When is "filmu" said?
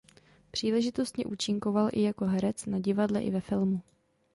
3.41-3.81